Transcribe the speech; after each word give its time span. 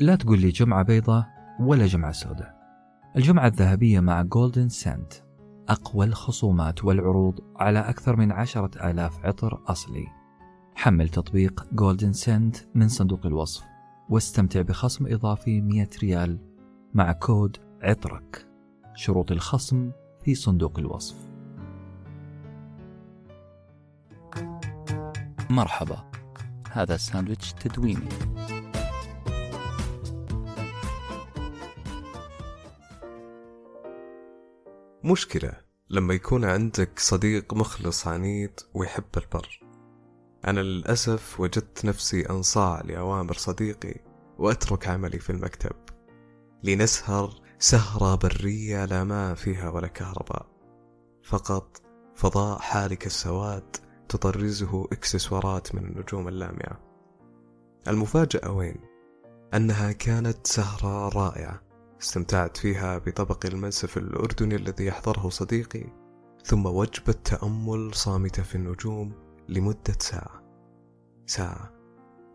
لا 0.00 0.16
تقول 0.16 0.40
لي 0.40 0.48
جمعة 0.48 0.82
بيضة 0.82 1.26
ولا 1.60 1.86
جمعة 1.86 2.12
سوداء. 2.12 2.56
الجمعة 3.16 3.46
الذهبية 3.46 4.00
مع 4.00 4.22
Golden 4.22 4.68
Scent 4.68 5.12
أقوى 5.68 6.06
الخصومات 6.06 6.84
والعروض 6.84 7.40
على 7.56 7.78
أكثر 7.78 8.16
من 8.16 8.32
عشرة 8.32 8.90
آلاف 8.90 9.24
عطر 9.24 9.62
أصلي. 9.66 10.06
حمل 10.74 11.08
تطبيق 11.08 11.66
Golden 11.72 12.12
Scent 12.12 12.56
من 12.74 12.88
صندوق 12.88 13.26
الوصف 13.26 13.64
واستمتع 14.08 14.62
بخصم 14.62 15.06
إضافي 15.06 15.60
100 15.60 15.88
ريال 16.02 16.38
مع 16.94 17.12
كود 17.12 17.56
عطرك. 17.82 18.46
شروط 18.94 19.32
الخصم 19.32 19.90
في 20.24 20.34
صندوق 20.34 20.78
الوصف. 20.78 21.16
مرحبا 25.50 26.10
هذا 26.72 26.96
ساندويتش 26.96 27.52
تدويني. 27.52 28.08
مشكلة 35.06 35.52
لما 35.90 36.14
يكون 36.14 36.44
عندك 36.44 36.98
صديق 36.98 37.54
مخلص 37.54 38.06
عنيد 38.06 38.60
ويحب 38.74 39.04
البر. 39.16 39.60
أنا 40.46 40.60
للأسف 40.60 41.40
وجدت 41.40 41.84
نفسي 41.84 42.30
أنصاع 42.30 42.80
لأوامر 42.80 43.34
صديقي 43.34 43.94
وأترك 44.38 44.88
عملي 44.88 45.18
في 45.18 45.30
المكتب 45.30 45.76
لنسهر 46.62 47.34
سهرة 47.58 48.14
برية 48.14 48.84
لا 48.84 49.04
ماء 49.04 49.34
فيها 49.34 49.68
ولا 49.70 49.86
كهرباء. 49.86 50.46
فقط 51.24 51.82
فضاء 52.14 52.58
حالك 52.58 53.06
السواد 53.06 53.76
تطرزه 54.08 54.84
إكسسوارات 54.92 55.74
من 55.74 55.84
النجوم 55.84 56.28
اللامعة. 56.28 56.80
المفاجأة 57.88 58.52
وين؟ 58.52 58.80
أنها 59.54 59.92
كانت 59.92 60.46
سهرة 60.46 61.08
رائعة 61.08 61.65
استمتعت 62.02 62.56
فيها 62.56 62.98
بطبق 62.98 63.46
المنسف 63.46 63.96
الأردني 63.96 64.54
الذي 64.56 64.86
يحضره 64.86 65.28
صديقي 65.28 65.84
ثم 66.44 66.66
وجبة 66.66 67.12
تأمل 67.12 67.94
صامتة 67.94 68.42
في 68.42 68.54
النجوم 68.54 69.12
لمدة 69.48 69.96
ساعة. 69.98 70.42
ساعة. 71.26 71.72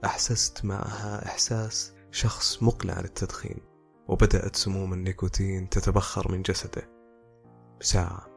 أحسست 0.05 0.65
معها 0.65 1.25
إحساس 1.25 1.93
شخص 2.11 2.63
مقلع 2.63 2.93
عن 2.93 3.03
التدخين 3.03 3.57
وبدأت 4.07 4.55
سموم 4.55 4.93
النيكوتين 4.93 5.69
تتبخر 5.69 6.31
من 6.31 6.41
جسده. 6.41 6.89
ساعة. 7.81 8.27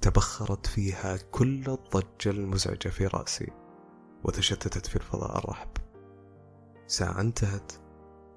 تبخرت 0.00 0.66
فيها 0.66 1.16
كل 1.16 1.64
الضجة 1.68 2.30
المزعجة 2.30 2.88
في 2.88 3.06
رأسي 3.06 3.52
وتشتتت 4.24 4.86
في 4.86 4.96
الفضاء 4.96 5.38
الرحب. 5.38 5.70
ساعة 6.86 7.20
انتهت 7.20 7.72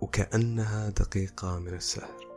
وكأنها 0.01 0.89
دقيقة 0.89 1.59
من 1.59 1.73
السحر. 1.73 2.34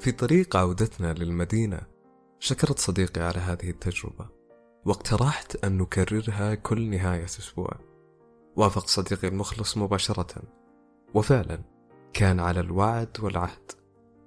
في 0.00 0.12
طريق 0.12 0.56
عودتنا 0.56 1.12
للمدينة 1.12 1.80
شكرت 2.38 2.78
صديقي 2.78 3.20
على 3.20 3.38
هذه 3.38 3.70
التجربة 3.70 4.28
واقترحت 4.84 5.64
أن 5.64 5.78
نكررها 5.78 6.54
كل 6.54 6.90
نهاية 6.90 7.24
أسبوع. 7.24 7.70
وافق 8.56 8.86
صديقي 8.86 9.28
المخلص 9.28 9.76
مباشرة 9.76 10.42
وفعلا 11.14 11.60
كان 12.12 12.40
على 12.40 12.60
الوعد 12.60 13.20
والعهد. 13.20 13.72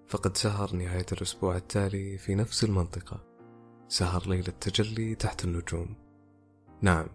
فقد 0.07 0.37
سهر 0.37 0.75
نهاية 0.75 1.05
الأسبوع 1.11 1.55
التالي 1.55 2.17
في 2.17 2.35
نفس 2.35 2.63
المنطقة 2.63 3.23
سهر 3.87 4.29
ليلة 4.29 4.47
التجلي 4.47 5.15
تحت 5.15 5.45
النجوم. 5.45 5.95
نعم 6.81 7.07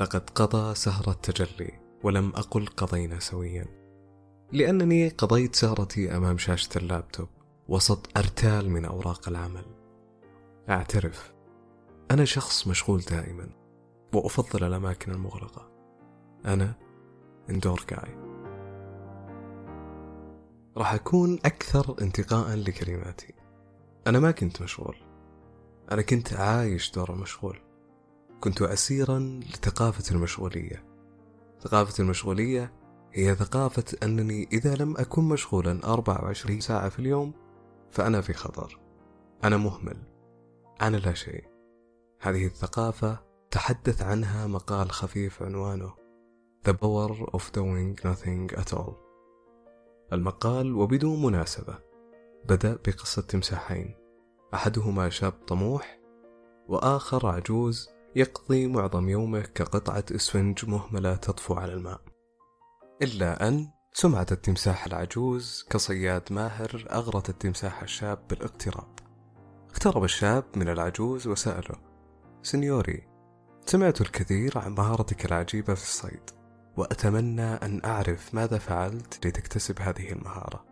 لقد 0.00 0.30
قضى 0.30 0.74
سهرة 0.74 1.10
التجلي 1.10 1.80
ولم 2.02 2.28
أقل 2.28 2.66
قضينا 2.66 3.18
سويا. 3.18 3.66
لأنني 4.52 5.08
قضيت 5.08 5.54
سهرتي 5.54 6.16
أمام 6.16 6.38
شاشة 6.38 6.78
اللابتوب. 6.78 7.28
وسط 7.68 8.18
أرتال 8.18 8.70
من 8.70 8.84
أوراق 8.84 9.28
العمل. 9.28 9.64
أعترف 10.68 11.34
أنا 12.10 12.24
شخص 12.24 12.66
مشغول 12.66 13.00
دائما 13.00 13.48
وأفضل 14.14 14.64
الأماكن 14.64 15.12
المغلقة. 15.12 15.70
أنا 16.44 16.74
إندور 17.50 17.84
جاي 17.90 18.16
راح 20.76 20.94
أكون 20.94 21.38
أكثر 21.44 21.96
انتقاء 22.00 22.56
لكلماتي. 22.56 23.34
أنا 24.06 24.20
ما 24.20 24.30
كنت 24.30 24.62
مشغول. 24.62 24.96
أنا 25.92 26.02
كنت 26.02 26.32
عايش 26.32 26.90
دور 26.90 27.12
المشغول 27.12 27.58
كنت 28.40 28.62
أسيرا 28.62 29.18
لثقافة 29.18 30.14
المشغولية. 30.14 30.84
ثقافة 31.60 32.02
المشغولية 32.02 32.72
هي 33.12 33.34
ثقافة 33.34 33.84
أنني 34.02 34.48
إذا 34.52 34.74
لم 34.74 34.96
أكن 34.96 35.22
مشغولا 35.22 35.80
24 35.84 36.60
ساعة 36.60 36.88
في 36.88 36.98
اليوم 36.98 37.45
فأنا 37.90 38.20
في 38.20 38.32
خطر. 38.32 38.80
أنا 39.44 39.56
مهمل. 39.56 39.96
أنا 40.82 40.96
لا 40.96 41.14
شيء. 41.14 41.44
هذه 42.20 42.46
الثقافة 42.46 43.18
تحدث 43.50 44.02
عنها 44.02 44.46
مقال 44.46 44.90
خفيف 44.90 45.42
عنوانه 45.42 45.94
The 46.68 46.72
Power 46.72 47.30
of 47.36 47.42
Doing 47.42 48.02
Nothing 48.02 48.58
at 48.58 48.78
All. 48.78 48.92
المقال 50.12 50.74
وبدون 50.74 51.22
مناسبة. 51.22 51.78
بدأ 52.44 52.78
بقصة 52.86 53.22
تمساحين. 53.22 53.96
أحدهما 54.54 55.08
شاب 55.08 55.32
طموح 55.32 56.00
وآخر 56.68 57.26
عجوز 57.26 57.88
يقضي 58.16 58.66
معظم 58.66 59.08
يومه 59.08 59.40
كقطعة 59.40 60.04
إسفنج 60.14 60.64
مهملة 60.64 61.16
تطفو 61.16 61.54
على 61.54 61.72
الماء. 61.72 62.00
إلا 63.02 63.48
أن 63.48 63.68
سمعة 63.98 64.26
التمساح 64.32 64.86
العجوز 64.86 65.66
كصياد 65.70 66.32
ماهر 66.32 66.86
أغرت 66.90 67.28
التمساح 67.28 67.82
الشاب 67.82 68.28
بالاقتراب. 68.28 68.98
اقترب 69.70 70.04
الشاب 70.04 70.44
من 70.56 70.68
العجوز 70.68 71.26
وسأله 71.26 71.76
سنيوري 72.42 73.08
سمعت 73.66 74.00
الكثير 74.00 74.58
عن 74.58 74.74
مهارتك 74.74 75.26
العجيبة 75.26 75.74
في 75.74 75.82
الصيد 75.82 76.30
وأتمنى 76.76 77.42
أن 77.42 77.80
أعرف 77.84 78.34
ماذا 78.34 78.58
فعلت 78.58 79.26
لتكتسب 79.26 79.80
هذه 79.80 80.12
المهارة. 80.12 80.64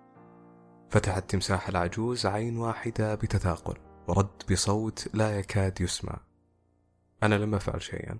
فتح 0.90 1.16
التمساح 1.16 1.68
العجوز 1.68 2.26
عين 2.26 2.58
واحدة 2.58 3.14
بتثاقل 3.14 3.76
ورد 4.08 4.42
بصوت 4.50 5.08
لا 5.14 5.38
يكاد 5.38 5.80
يسمع. 5.80 6.20
أنا 7.22 7.34
لم 7.34 7.54
أفعل 7.54 7.82
شيئا. 7.82 8.18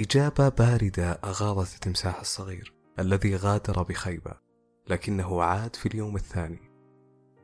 إجابة 0.00 0.48
باردة 0.48 1.12
أغاضت 1.12 1.74
التمساح 1.74 2.20
الصغير. 2.20 2.77
الذي 2.98 3.36
غادر 3.36 3.82
بخيبة 3.82 4.34
لكنه 4.88 5.42
عاد 5.42 5.76
في 5.76 5.86
اليوم 5.86 6.16
الثاني. 6.16 6.70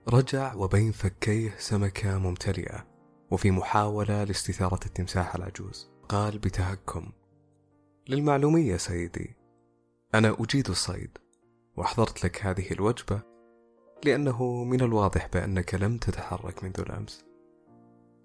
رجع 0.09 0.55
وبين 0.55 0.93
فكيه 0.93 1.55
سمكة 1.59 2.19
ممتلئة 2.19 2.87
وفي 3.31 3.51
محاولة 3.51 4.25
لاستثارة 4.25 4.81
التمساح 4.87 5.35
العجوز. 5.35 5.91
قال 6.09 6.39
بتهكم 6.39 7.13
للمعلومية 8.09 8.77
سيدي 8.77 9.37
أنا 10.15 10.37
أجيد 10.41 10.69
الصيد 10.71 11.19
وأحضرت 11.77 12.25
لك 12.25 12.47
هذه 12.47 12.73
الوجبة 12.73 13.23
لأنه 14.05 14.65
من 14.65 14.81
الواضح 14.81 15.29
بأنك 15.33 15.75
لم 15.75 15.99
تتحرك 15.99 16.65
منذ 16.65 16.81
الأمس. 16.81 17.25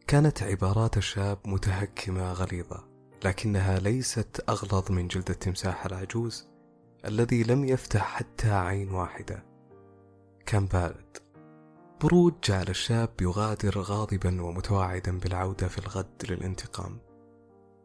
كانت 0.07 0.44
عبارات 0.44 0.97
الشاب 0.97 1.39
متهكمة 1.45 2.34
غليظة 2.34 2.89
لكنها 3.25 3.79
ليست 3.79 4.44
أغلظ 4.50 4.91
من 4.91 5.07
جلد 5.07 5.29
التمساح 5.29 5.85
العجوز 5.85 6.49
الذي 7.06 7.44
لم 7.44 7.66
يفتح 7.66 8.02
حتى 8.02 8.52
عين 8.52 8.92
واحدة. 8.92 9.46
كان 10.46 10.66
بارد. 10.66 11.18
برود 12.02 12.36
جعل 12.44 12.66
الشاب 12.70 13.10
يغادر 13.22 13.80
غاضبا 13.80 14.42
ومتوعدا 14.42 15.20
بالعودة 15.20 15.68
في 15.68 15.78
الغد 15.78 16.26
للانتقام 16.30 16.98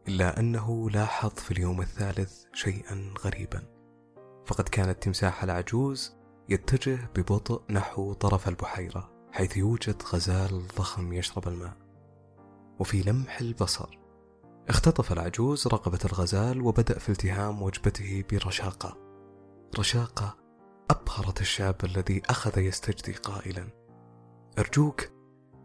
إلا 0.07 0.39
أنه 0.39 0.89
لاحظ 0.89 1.29
في 1.29 1.51
اليوم 1.51 1.81
الثالث 1.81 2.43
شيئا 2.53 3.13
غريبا. 3.25 3.63
فقد 4.45 4.69
كان 4.69 4.89
التمساح 4.89 5.43
العجوز 5.43 6.15
يتجه 6.49 7.09
ببطء 7.15 7.61
نحو 7.69 8.13
طرف 8.13 8.47
البحيرة 8.47 9.11
حيث 9.31 9.57
يوجد 9.57 10.03
غزال 10.13 10.67
ضخم 10.77 11.13
يشرب 11.13 11.47
الماء. 11.47 11.77
وفي 12.79 13.01
لمح 13.01 13.39
البصر 13.39 13.97
اختطف 14.69 15.11
العجوز 15.11 15.67
رقبة 15.67 15.99
الغزال 16.05 16.61
وبدأ 16.61 16.99
في 16.99 17.09
التهام 17.09 17.61
وجبته 17.61 18.23
برشاقة. 18.31 19.04
رشاقة 19.79 20.37
أبهرت 20.91 21.41
الشاب 21.41 21.75
الذي 21.83 22.21
أخذ 22.29 22.57
يستجدي 22.57 23.13
قائلا. 23.13 23.67
أرجوك 24.59 25.09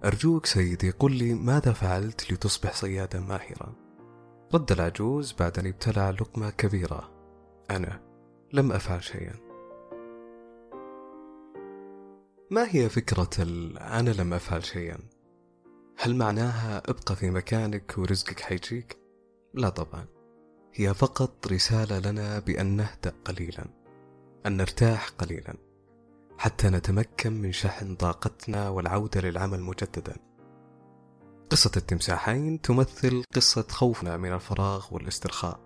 أرجوك 0.05 0.47
سيدي 0.47 0.91
قل 0.91 1.13
لي 1.13 1.35
ماذا 1.35 1.73
فعلت 1.73 2.33
لتصبح 2.33 2.75
صيادا 2.75 3.21
ماهرا؟ 3.21 3.75
رد 4.55 4.73
العجوز 4.73 5.33
بعد 5.33 5.59
أن 5.59 5.67
ابتلع 5.67 6.11
لقمة 6.11 6.51
كبيرة. 6.51 7.11
أنا 7.71 8.03
لم 8.53 8.73
أفعل 8.73 9.05
شيئا. 9.05 9.35
ما 12.51 12.67
هي 12.69 12.89
فكرة 12.89 13.31
أنا 13.79 14.11
لم 14.11 14.35
أفعل 14.35 14.65
شيئا؟ 14.65 14.99
هل 15.99 16.17
معناها 16.17 16.83
أبقى 16.91 17.17
في 17.17 17.31
مكانك 17.31 17.95
ورزقك 17.99 18.41
حيجيك؟ 18.41 18.99
لا 19.55 19.69
طبعا. 19.69 20.07
هي 20.75 20.95
فقط 20.95 21.47
رسالة 21.47 22.11
لنا 22.11 22.39
بأن 22.39 22.77
نهدأ 22.77 23.15
قليلا. 23.25 23.80
أن 24.47 24.57
نرتاح 24.57 25.09
قليلا 25.09 25.55
حتى 26.39 26.71
نتمكن 26.71 27.33
من 27.33 27.53
شحن 27.53 27.95
طاقتنا 27.95 28.69
والعودة 28.69 29.21
للعمل 29.21 29.61
مجددا. 29.61 30.17
قصة 31.51 31.71
التمساحين 31.77 32.61
تمثل 32.61 33.25
قصة 33.35 33.67
خوفنا 33.71 34.17
من 34.17 34.33
الفراغ 34.33 34.87
والاسترخاء. 34.91 35.61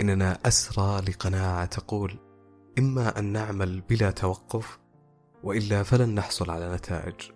إننا 0.00 0.38
أسرى 0.46 1.00
لقناعة 1.00 1.64
تقول 1.64 2.18
إما 2.78 3.18
أن 3.18 3.24
نعمل 3.24 3.80
بلا 3.80 4.10
توقف 4.10 4.78
وإلا 5.42 5.82
فلن 5.82 6.14
نحصل 6.14 6.50
على 6.50 6.74
نتائج. 6.74 7.30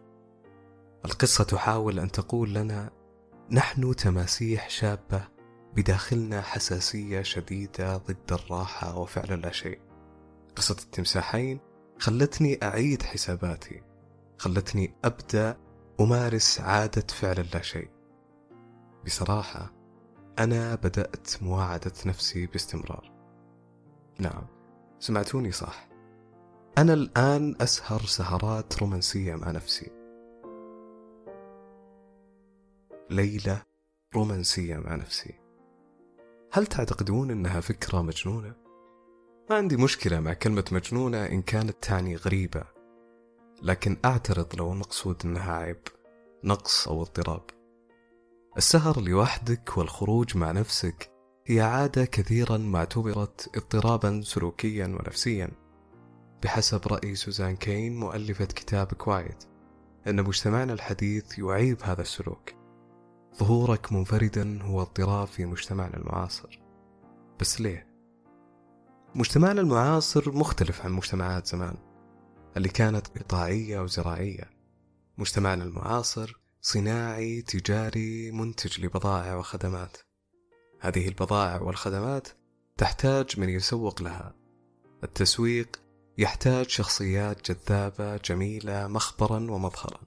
القصة 1.04 1.44
تحاول 1.44 1.98
أن 1.98 2.10
تقول 2.10 2.54
لنا 2.54 2.90
نحن 3.50 3.96
تماسيح 3.96 4.70
شابة 4.70 5.28
بداخلنا 5.76 6.42
حساسية 6.42 7.22
شديدة 7.22 7.96
ضد 7.96 8.32
الراحة 8.32 8.98
وفعل 8.98 9.40
لا 9.40 9.52
شيء. 9.52 9.89
قصة 10.56 10.76
التمساحين 10.82 11.60
خلتني 11.98 12.58
أعيد 12.62 13.02
حساباتي 13.02 13.82
خلتني 14.38 14.94
أبدأ 15.04 15.58
أمارس 16.00 16.60
عادة 16.60 17.06
فعل 17.08 17.46
لا 17.54 17.62
شيء. 17.62 17.90
بصراحة 19.04 19.72
أنا 20.38 20.74
بدأت 20.74 21.42
مواعدة 21.42 21.92
نفسي 22.06 22.46
باستمرار. 22.46 23.12
نعم 24.18 24.46
سمعتوني 24.98 25.52
صح. 25.52 25.88
أنا 26.78 26.92
الآن 26.92 27.56
أسهر 27.60 28.00
سهرات 28.00 28.78
رومانسية 28.78 29.34
مع 29.34 29.50
نفسي. 29.50 29.90
ليلة 33.10 33.62
رومانسية 34.14 34.76
مع 34.76 34.94
نفسي. 34.94 35.40
هل 36.52 36.66
تعتقدون 36.66 37.30
أنها 37.30 37.60
فكرة 37.60 38.02
مجنونة؟ 38.02 38.69
ما 39.50 39.56
عندي 39.56 39.76
مشكلة 39.76 40.20
مع 40.20 40.32
كلمة 40.32 40.64
مجنونة 40.72 41.26
إن 41.26 41.42
كانت 41.42 41.76
تعني 41.82 42.16
غريبة 42.16 42.64
لكن 43.62 43.96
أعترض 44.04 44.56
لو 44.56 44.72
المقصود 44.72 45.16
أنها 45.24 45.52
عيب 45.52 45.80
نقص 46.44 46.88
أو 46.88 47.02
اضطراب. 47.02 47.42
السهر 48.56 49.00
لوحدك 49.00 49.78
والخروج 49.78 50.36
مع 50.36 50.52
نفسك 50.52 51.12
هي 51.46 51.60
عادة 51.60 52.04
كثيرا 52.04 52.56
ما 52.56 52.78
اعتبرت 52.78 53.50
اضطرابا 53.56 54.20
سلوكيا 54.24 54.86
ونفسيا 54.86 55.50
بحسب 56.42 56.88
رأي 56.88 57.14
سوزان 57.14 57.56
كين 57.56 58.00
مؤلفة 58.00 58.44
كتاب 58.44 58.86
Quiet 58.86 59.44
أن 60.06 60.22
مجتمعنا 60.22 60.72
الحديث 60.72 61.38
يعيب 61.38 61.82
هذا 61.82 62.02
السلوك. 62.02 62.50
ظهورك 63.36 63.92
منفردا 63.92 64.62
هو 64.62 64.80
اضطراب 64.80 65.26
في 65.26 65.46
مجتمعنا 65.46 65.96
المعاصر. 65.96 66.60
بس 67.40 67.60
ليه؟ 67.60 67.89
مجتمعنا 69.14 69.60
المعاصر 69.60 70.32
مختلف 70.32 70.80
عن 70.80 70.92
مجتمعات 70.92 71.46
زمان 71.46 71.76
اللي 72.56 72.68
كانت 72.68 73.18
إقطاعية 73.18 73.80
وزراعية. 73.80 74.50
مجتمعنا 75.18 75.64
المعاصر 75.64 76.40
صناعي 76.60 77.42
تجاري 77.42 78.30
منتج 78.30 78.80
لبضائع 78.80 79.34
وخدمات. 79.34 79.96
هذه 80.80 81.08
البضائع 81.08 81.60
والخدمات 81.60 82.28
تحتاج 82.76 83.40
من 83.40 83.48
يسوق 83.48 84.02
لها. 84.02 84.34
التسويق 85.04 85.80
يحتاج 86.18 86.68
شخصيات 86.68 87.50
جذابة 87.50 88.16
جميلة 88.16 88.86
مخبرا 88.86 89.50
ومظهرا. 89.50 90.00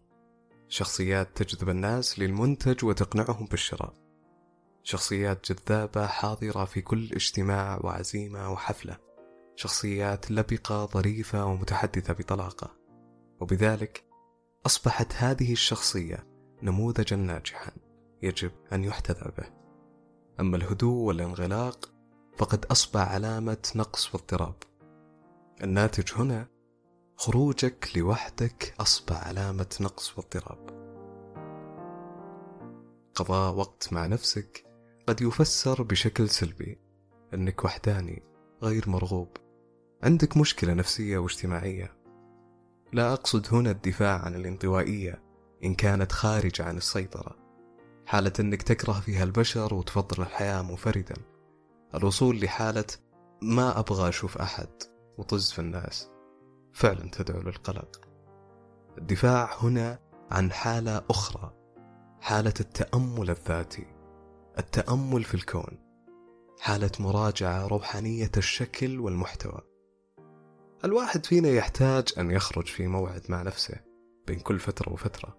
شخصيات 0.68 1.44
تجذب 1.44 1.70
الناس 1.70 2.20
للمنتج 2.20 2.86
وتقنعهم 2.86 3.46
بالشراء. 3.46 4.03
شخصيات 4.84 5.52
جذابة 5.52 6.08
حاضرة 6.08 6.66
في 6.66 6.82
كل 6.82 7.04
اجتماع 7.14 7.80
وعزيمة 7.84 8.52
وحفلة. 8.52 8.98
شخصيات 9.56 10.32
لبقة 10.32 10.86
ظريفة 10.86 11.46
ومتحدثة 11.46 12.14
بطلاقة. 12.14 12.72
وبذلك 13.40 14.04
أصبحت 14.66 15.14
هذه 15.14 15.52
الشخصية 15.52 16.28
نموذجا 16.64 17.16
ناجحا 17.16 17.72
يجب 18.22 18.52
أن 18.74 18.84
يحتذى 18.84 19.32
به. 19.38 19.46
أما 20.40 20.58
الهدوء 20.58 21.04
والانغلاق 21.04 21.90
فقد 22.38 22.66
أصبح 22.66 23.02
علامة 23.12 23.72
نقص 23.76 24.16
واضطراب. 24.16 24.56
الناتج 25.64 26.12
هنا 26.16 26.48
خروجك 27.16 27.90
لوحدك 27.96 28.74
أصبح 28.80 29.28
علامة 29.28 29.78
نقص 29.82 30.18
واضطراب. 30.18 30.84
قضاء 33.16 33.54
وقت 33.54 33.94
مع 33.94 34.06
نفسك 34.06 34.73
قد 35.08 35.22
يفسر 35.22 35.84
بشكل 35.84 36.30
سلبي 36.30 36.80
أنك 37.34 37.66
وحداني 37.66 38.24
غير 38.64 38.90
مرغوب. 38.90 39.38
عندك 40.04 40.38
مشكلة 40.38 40.74
نفسية 40.74 41.18
واجتماعية. 41.18 41.98
لا 42.94 43.14
أقصد 43.14 43.54
هنا 43.54 43.72
الدفاع 43.72 44.26
عن 44.26 44.36
الانطوائية 44.36 45.24
إن 45.64 45.76
كانت 45.76 46.12
خارجة 46.12 46.64
عن 46.64 46.78
السيطرة. 46.78 47.36
حالة 48.06 48.34
أنك 48.40 48.62
تكره 48.62 48.94
فيها 48.94 49.24
البشر 49.24 49.74
وتفضل 49.74 50.24
الحياة 50.24 50.62
منفردا. 50.62 51.16
الوصول 51.96 52.40
لحالة 52.40 52.86
ما 53.42 53.80
أبغى 53.80 54.10
أشوف 54.10 54.38
أحد 54.38 54.70
وطز 55.18 55.52
في 55.52 55.60
الناس. 55.60 56.10
فعلا 56.74 57.10
تدعو 57.10 57.42
للقلق. 57.42 58.02
الدفاع 58.98 59.58
هنا 59.64 60.00
عن 60.32 60.52
حالة 60.52 61.04
أخرى 61.10 61.54
حالة 62.22 62.54
التأمل 62.60 63.30
الذاتي. 63.30 63.93
التأمل 64.60 65.24
في 65.24 65.34
الكون 65.36 65.80
حالة 66.60 66.92
مراجعة 67.00 67.68
روحانية 67.68 68.32
الشكل 68.38 69.00
والمحتوى. 69.00 69.62
الواحد 70.86 71.26
فينا 71.26 71.50
يحتاج 71.50 72.08
أن 72.18 72.32
يخرج 72.32 72.68
في 72.68 72.88
موعد 72.88 73.22
مع 73.30 73.42
نفسه 73.42 73.76
بين 74.28 74.40
كل 74.40 74.60
فترة 74.60 74.94
وفترة. 74.94 75.38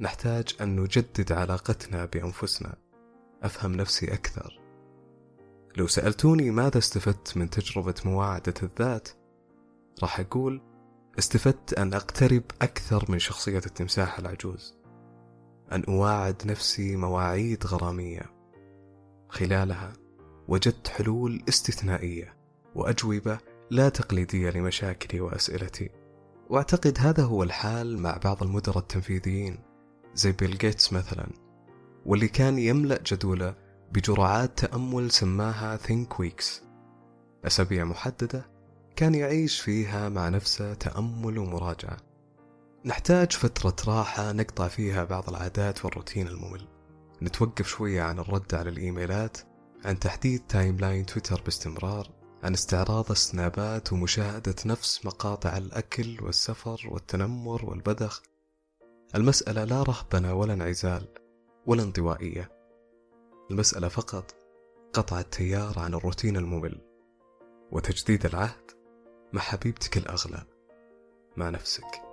نحتاج 0.00 0.56
أن 0.60 0.80
نجدد 0.80 1.32
علاقتنا 1.32 2.04
بأنفسنا. 2.04 2.76
أفهم 3.42 3.72
نفسي 3.72 4.14
أكثر. 4.14 4.60
لو 5.76 5.86
سألتوني 5.86 6.50
ماذا 6.50 6.78
استفدت 6.78 7.36
من 7.36 7.50
تجربة 7.50 7.94
مواعدة 8.04 8.54
الذات 8.62 9.08
راح 10.02 10.20
أقول 10.20 10.62
استفدت 11.18 11.74
أن 11.74 11.94
أقترب 11.94 12.42
أكثر 12.62 13.04
من 13.08 13.18
شخصية 13.18 13.62
التمساح 13.66 14.18
العجوز. 14.18 14.83
أن 15.72 15.84
أواعد 15.88 16.42
نفسي 16.46 16.96
مواعيد 16.96 17.66
غرامية. 17.66 18.30
خلالها 19.28 19.92
وجدت 20.48 20.88
حلول 20.88 21.42
استثنائية 21.48 22.34
وأجوبة 22.74 23.38
لا 23.70 23.88
تقليدية 23.88 24.50
لمشاكلي 24.50 25.20
وأسئلتي. 25.20 25.90
وأعتقد 26.50 26.98
هذا 27.00 27.22
هو 27.22 27.42
الحال 27.42 27.98
مع 27.98 28.16
بعض 28.24 28.42
المدراء 28.42 28.78
التنفيذيين 28.78 29.58
زي 30.14 30.32
بيل 30.32 30.58
جيتس 30.58 30.92
مثلا 30.92 31.26
واللي 32.06 32.28
كان 32.28 32.58
يملأ 32.58 33.02
جدوله 33.06 33.54
بجرعات 33.92 34.58
تأمل 34.58 35.10
سماها 35.10 35.76
Think 35.76 36.20
Weeks 36.20 36.62
أسابيع 37.44 37.84
محددة 37.84 38.46
كان 38.96 39.14
يعيش 39.14 39.60
فيها 39.60 40.08
مع 40.08 40.28
نفسه 40.28 40.74
تأمل 40.74 41.38
ومراجعة. 41.38 41.96
نحتاج 42.86 43.32
فترة 43.32 43.94
راحة 43.94 44.32
نقطع 44.32 44.68
فيها 44.68 45.04
بعض 45.04 45.28
العادات 45.28 45.84
والروتين 45.84 46.28
الممل. 46.28 46.68
نتوقف 47.22 47.66
شوية 47.66 48.02
عن 48.02 48.18
الرد 48.18 48.54
على 48.54 48.70
الإيميلات 48.70 49.38
عن 49.84 49.98
تحديث 49.98 50.40
timeline 50.48 51.06
تويتر 51.06 51.42
باستمرار 51.42 52.10
عن 52.42 52.52
استعراض 52.52 53.10
السنابات 53.10 53.92
ومشاهدة 53.92 54.54
نفس 54.66 55.06
مقاطع 55.06 55.56
الأكل 55.56 56.18
والسفر 56.22 56.88
والتنمر 56.90 57.64
والبذخ. 57.64 58.22
المسألة 59.14 59.64
لا 59.64 59.82
رهبنة 59.82 60.34
ولا 60.34 60.52
انعزال 60.52 61.08
ولا 61.66 61.82
انطوائية. 61.82 62.50
المسألة 63.50 63.88
فقط 63.88 64.34
قطع 64.92 65.20
التيار 65.20 65.78
عن 65.78 65.94
الروتين 65.94 66.36
الممل 66.36 66.80
وتجديد 67.72 68.26
العهد 68.26 68.70
مع 69.32 69.40
حبيبتك 69.40 69.96
الأغلى 69.96 70.42
مع 71.36 71.50
نفسك. 71.50 72.03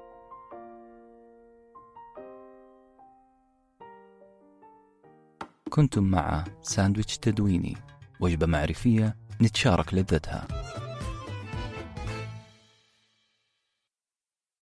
كنتم 5.71 6.03
مع 6.03 6.43
ساندويتش 6.61 7.17
تدويني 7.17 7.77
وجبة 8.19 8.45
معرفية 8.45 9.15
نتشارك 9.41 9.93
لذتها. 9.93 10.70